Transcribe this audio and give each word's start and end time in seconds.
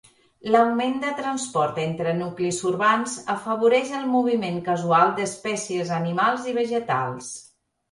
L'augment 0.53 0.95
de 1.01 1.11
transport 1.19 1.77
entre 1.83 2.13
nuclis 2.21 2.61
urbans 2.69 3.13
afavoreix 3.35 3.93
el 3.99 4.09
moviment 4.15 4.59
casual 4.71 5.15
d'espècies 5.23 5.95
animals 6.01 6.51
i 6.55 6.59
vegetals. 6.63 7.33